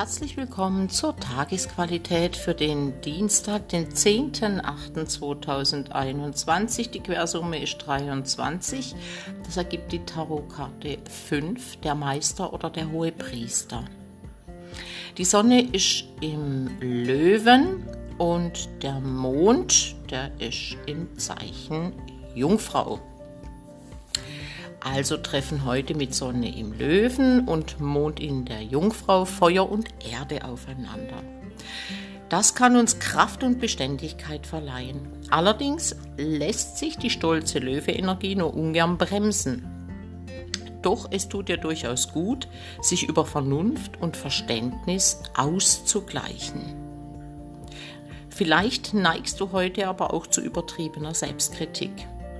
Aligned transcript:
Herzlich 0.00 0.36
willkommen 0.38 0.88
zur 0.88 1.14
Tagesqualität 1.14 2.34
für 2.34 2.54
den 2.54 3.02
Dienstag, 3.02 3.68
den 3.68 3.90
10.08.2021. 3.90 6.88
Die 6.88 7.00
Quersumme 7.00 7.62
ist 7.62 7.86
23. 7.86 8.94
Das 9.44 9.58
ergibt 9.58 9.92
die 9.92 10.02
Tarotkarte 10.06 10.96
5, 11.28 11.80
der 11.80 11.94
Meister 11.94 12.54
oder 12.54 12.70
der 12.70 12.90
hohe 12.90 13.12
Priester. 13.12 13.84
Die 15.18 15.26
Sonne 15.26 15.68
ist 15.70 16.04
im 16.22 16.70
Löwen 16.80 17.86
und 18.16 18.70
der 18.82 19.00
Mond, 19.00 19.96
der 20.10 20.30
ist 20.40 20.78
im 20.86 21.18
Zeichen 21.18 21.92
Jungfrau. 22.34 23.00
Also 24.80 25.18
treffen 25.18 25.64
heute 25.64 25.94
mit 25.94 26.14
Sonne 26.14 26.56
im 26.56 26.72
Löwen 26.72 27.46
und 27.46 27.80
Mond 27.80 28.18
in 28.18 28.46
der 28.46 28.62
Jungfrau 28.62 29.26
Feuer 29.26 29.70
und 29.70 29.88
Erde 30.10 30.44
aufeinander. 30.44 31.22
Das 32.30 32.54
kann 32.54 32.76
uns 32.76 32.98
Kraft 32.98 33.42
und 33.42 33.60
Beständigkeit 33.60 34.46
verleihen. 34.46 35.00
Allerdings 35.30 35.96
lässt 36.16 36.78
sich 36.78 36.96
die 36.96 37.10
stolze 37.10 37.58
Löwe-Energie 37.58 38.36
nur 38.36 38.54
ungern 38.54 38.98
bremsen. 38.98 39.66
Doch 40.80 41.08
es 41.10 41.28
tut 41.28 41.48
ihr 41.48 41.58
durchaus 41.58 42.12
gut, 42.12 42.48
sich 42.80 43.06
über 43.06 43.26
Vernunft 43.26 44.00
und 44.00 44.16
Verständnis 44.16 45.20
auszugleichen. 45.36 46.76
Vielleicht 48.30 48.94
neigst 48.94 49.40
du 49.40 49.52
heute 49.52 49.88
aber 49.88 50.14
auch 50.14 50.26
zu 50.26 50.40
übertriebener 50.40 51.12
Selbstkritik. 51.12 51.92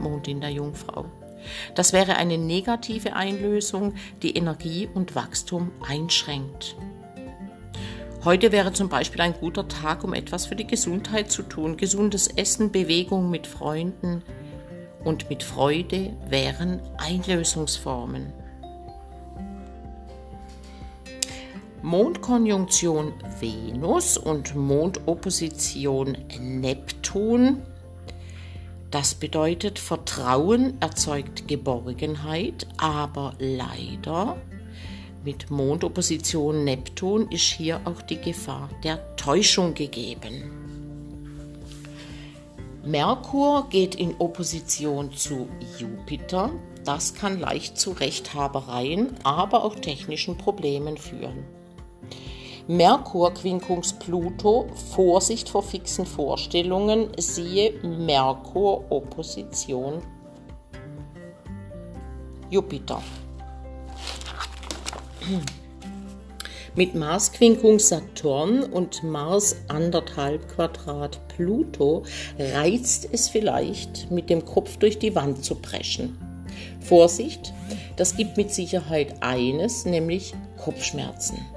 Mond 0.00 0.26
in 0.26 0.40
der 0.40 0.50
Jungfrau. 0.50 1.04
Das 1.74 1.92
wäre 1.92 2.16
eine 2.16 2.38
negative 2.38 3.14
Einlösung, 3.14 3.94
die 4.22 4.36
Energie 4.36 4.88
und 4.92 5.14
Wachstum 5.14 5.70
einschränkt. 5.86 6.76
Heute 8.24 8.52
wäre 8.52 8.72
zum 8.72 8.88
Beispiel 8.88 9.20
ein 9.20 9.34
guter 9.34 9.68
Tag, 9.68 10.02
um 10.02 10.14
etwas 10.14 10.46
für 10.46 10.56
die 10.56 10.66
Gesundheit 10.66 11.30
zu 11.30 11.42
tun. 11.42 11.76
Gesundes 11.76 12.26
Essen, 12.28 12.72
Bewegung 12.72 13.28
mit 13.28 13.46
Freunden 13.46 14.22
und 15.04 15.28
mit 15.28 15.42
Freude 15.42 16.16
wären 16.28 16.80
Einlösungsformen. 16.96 18.32
Mondkonjunktion 21.82 23.12
Venus 23.40 24.16
und 24.16 24.54
Mondopposition 24.54 26.16
Neptun 26.40 27.62
das 28.94 29.16
bedeutet, 29.16 29.80
Vertrauen 29.80 30.80
erzeugt 30.80 31.48
Geborgenheit, 31.48 32.68
aber 32.76 33.34
leider 33.40 34.36
mit 35.24 35.50
Mondopposition 35.50 36.62
Neptun 36.62 37.28
ist 37.28 37.42
hier 37.42 37.80
auch 37.86 38.02
die 38.02 38.20
Gefahr 38.20 38.70
der 38.84 39.16
Täuschung 39.16 39.74
gegeben. 39.74 40.52
Merkur 42.84 43.68
geht 43.68 43.96
in 43.96 44.14
Opposition 44.20 45.12
zu 45.12 45.48
Jupiter. 45.76 46.52
Das 46.84 47.14
kann 47.14 47.40
leicht 47.40 47.76
zu 47.76 47.90
Rechthabereien, 47.90 49.16
aber 49.24 49.64
auch 49.64 49.74
technischen 49.74 50.38
Problemen 50.38 50.98
führen. 50.98 51.42
Merkur 52.66 53.34
Quinkungs 53.34 53.92
Pluto, 53.92 54.68
Vorsicht 54.94 55.50
vor 55.50 55.62
fixen 55.62 56.06
Vorstellungen, 56.06 57.08
siehe 57.18 57.74
Merkur 57.82 58.90
Opposition 58.90 60.00
Jupiter. 62.48 63.02
Mit 66.74 66.94
Mars 66.94 67.32
Quinkung 67.32 67.78
Saturn 67.78 68.62
und 68.62 69.02
Mars 69.02 69.56
anderthalb 69.68 70.48
Quadrat 70.48 71.20
Pluto 71.28 72.04
reizt 72.38 73.06
es 73.12 73.28
vielleicht, 73.28 74.10
mit 74.10 74.30
dem 74.30 74.42
Kopf 74.46 74.78
durch 74.78 74.98
die 74.98 75.14
Wand 75.14 75.44
zu 75.44 75.56
preschen. 75.56 76.16
Vorsicht, 76.80 77.52
das 77.96 78.16
gibt 78.16 78.38
mit 78.38 78.54
Sicherheit 78.54 79.22
eines, 79.22 79.84
nämlich 79.84 80.32
Kopfschmerzen. 80.56 81.53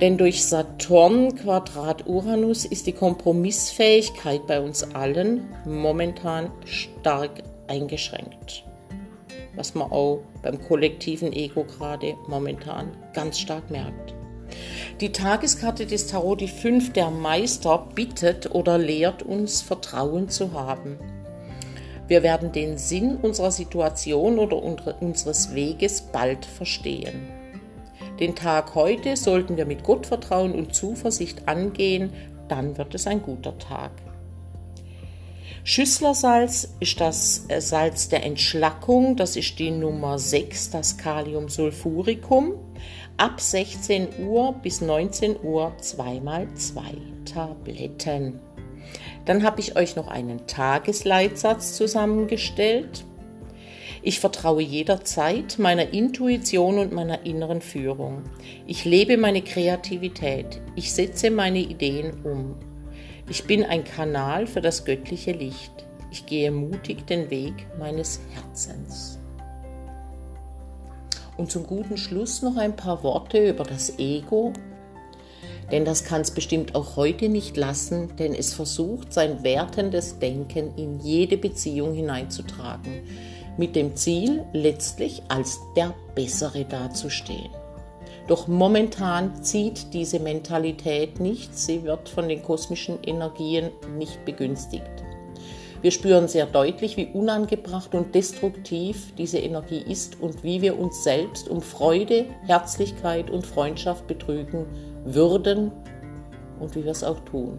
Denn 0.00 0.16
durch 0.16 0.44
Saturn 0.44 1.36
Quadrat 1.36 2.06
Uranus 2.06 2.64
ist 2.64 2.86
die 2.86 2.92
Kompromissfähigkeit 2.92 4.46
bei 4.46 4.58
uns 4.58 4.82
allen 4.94 5.48
momentan 5.66 6.50
stark 6.64 7.42
eingeschränkt. 7.68 8.64
Was 9.56 9.74
man 9.74 9.92
auch 9.92 10.22
beim 10.42 10.58
kollektiven 10.62 11.34
Ego 11.34 11.64
gerade 11.64 12.14
momentan 12.28 12.96
ganz 13.12 13.38
stark 13.38 13.70
merkt. 13.70 14.14
Die 15.02 15.12
Tageskarte 15.12 15.84
des 15.84 16.06
Tarot, 16.06 16.40
die 16.40 16.48
5 16.48 16.94
der 16.94 17.10
Meister, 17.10 17.86
bittet 17.94 18.54
oder 18.54 18.78
lehrt 18.78 19.22
uns 19.22 19.60
Vertrauen 19.60 20.30
zu 20.30 20.52
haben. 20.54 20.98
Wir 22.08 22.22
werden 22.22 22.52
den 22.52 22.78
Sinn 22.78 23.16
unserer 23.16 23.50
Situation 23.50 24.38
oder 24.38 24.62
unseres 24.62 25.54
Weges 25.54 26.00
bald 26.00 26.46
verstehen. 26.46 27.39
Den 28.20 28.34
Tag 28.36 28.74
heute 28.74 29.16
sollten 29.16 29.56
wir 29.56 29.64
mit 29.64 29.82
Gottvertrauen 29.82 30.52
und 30.52 30.74
Zuversicht 30.74 31.48
angehen, 31.48 32.12
dann 32.48 32.76
wird 32.76 32.94
es 32.94 33.06
ein 33.06 33.22
guter 33.22 33.56
Tag. 33.58 33.92
Schüsslersalz 35.64 36.76
ist 36.80 37.00
das 37.00 37.46
äh, 37.48 37.60
Salz 37.60 38.08
der 38.08 38.24
Entschlackung, 38.24 39.16
das 39.16 39.36
ist 39.36 39.58
die 39.58 39.70
Nummer 39.70 40.18
6, 40.18 40.70
das 40.70 40.96
Kaliumsulfuricum. 40.96 42.54
Ab 43.16 43.40
16 43.40 44.26
Uhr 44.26 44.54
bis 44.62 44.80
19 44.80 45.36
Uhr 45.42 45.72
zweimal 45.80 46.52
zwei 46.54 46.94
Tabletten. 47.26 48.40
Dann 49.26 49.42
habe 49.42 49.60
ich 49.60 49.76
euch 49.76 49.96
noch 49.96 50.08
einen 50.08 50.46
Tagesleitsatz 50.46 51.74
zusammengestellt. 51.76 53.04
Ich 54.02 54.18
vertraue 54.18 54.62
jederzeit 54.62 55.58
meiner 55.58 55.92
Intuition 55.92 56.78
und 56.78 56.92
meiner 56.92 57.26
inneren 57.26 57.60
Führung. 57.60 58.22
Ich 58.66 58.86
lebe 58.86 59.18
meine 59.18 59.42
Kreativität. 59.42 60.62
Ich 60.74 60.92
setze 60.92 61.30
meine 61.30 61.58
Ideen 61.58 62.24
um. 62.24 62.54
Ich 63.28 63.44
bin 63.44 63.62
ein 63.62 63.84
Kanal 63.84 64.46
für 64.46 64.62
das 64.62 64.86
göttliche 64.86 65.32
Licht. 65.32 65.72
Ich 66.10 66.24
gehe 66.24 66.50
mutig 66.50 67.06
den 67.06 67.28
Weg 67.30 67.66
meines 67.78 68.20
Herzens. 68.32 69.18
Und 71.36 71.50
zum 71.50 71.66
guten 71.66 71.98
Schluss 71.98 72.40
noch 72.42 72.56
ein 72.56 72.76
paar 72.76 73.02
Worte 73.02 73.50
über 73.50 73.64
das 73.64 73.98
Ego, 73.98 74.52
denn 75.70 75.84
das 75.84 76.04
kann 76.04 76.22
es 76.22 76.32
bestimmt 76.32 76.74
auch 76.74 76.96
heute 76.96 77.28
nicht 77.28 77.56
lassen, 77.56 78.16
denn 78.16 78.34
es 78.34 78.52
versucht, 78.52 79.12
sein 79.12 79.44
wertendes 79.44 80.18
Denken 80.18 80.76
in 80.76 80.98
jede 80.98 81.36
Beziehung 81.36 81.94
hineinzutragen 81.94 83.02
mit 83.56 83.76
dem 83.76 83.96
Ziel, 83.96 84.44
letztlich 84.52 85.22
als 85.28 85.60
der 85.76 85.94
Bessere 86.14 86.64
dazustehen. 86.64 87.50
Doch 88.26 88.46
momentan 88.46 89.42
zieht 89.42 89.92
diese 89.92 90.20
Mentalität 90.20 91.18
nicht, 91.18 91.58
sie 91.58 91.82
wird 91.82 92.08
von 92.08 92.28
den 92.28 92.42
kosmischen 92.42 92.98
Energien 93.02 93.70
nicht 93.98 94.24
begünstigt. 94.24 95.04
Wir 95.82 95.90
spüren 95.90 96.28
sehr 96.28 96.44
deutlich, 96.44 96.98
wie 96.98 97.06
unangebracht 97.06 97.94
und 97.94 98.14
destruktiv 98.14 99.14
diese 99.16 99.38
Energie 99.38 99.80
ist 99.80 100.20
und 100.20 100.44
wie 100.44 100.60
wir 100.60 100.78
uns 100.78 101.02
selbst 101.02 101.48
um 101.48 101.62
Freude, 101.62 102.26
Herzlichkeit 102.46 103.30
und 103.30 103.46
Freundschaft 103.46 104.06
betrügen 104.06 104.66
würden 105.04 105.72
und 106.60 106.76
wie 106.76 106.84
wir 106.84 106.92
es 106.92 107.02
auch 107.02 107.20
tun. 107.20 107.58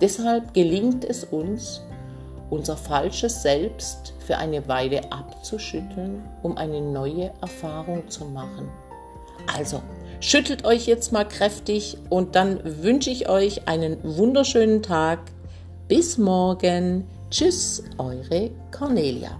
Deshalb 0.00 0.54
gelingt 0.54 1.04
es 1.04 1.24
uns, 1.24 1.82
unser 2.50 2.76
falsches 2.76 3.42
Selbst 3.42 4.14
für 4.26 4.38
eine 4.38 4.66
Weile 4.68 5.12
abzuschütteln, 5.12 6.22
um 6.42 6.56
eine 6.56 6.80
neue 6.80 7.32
Erfahrung 7.40 8.08
zu 8.08 8.24
machen. 8.26 8.68
Also, 9.56 9.82
schüttelt 10.20 10.64
euch 10.64 10.86
jetzt 10.86 11.12
mal 11.12 11.24
kräftig 11.24 11.96
und 12.10 12.34
dann 12.34 12.60
wünsche 12.64 13.10
ich 13.10 13.28
euch 13.28 13.68
einen 13.68 13.98
wunderschönen 14.02 14.82
Tag. 14.82 15.20
Bis 15.86 16.18
morgen. 16.18 17.06
Tschüss, 17.30 17.82
eure 17.98 18.50
Cornelia. 18.70 19.38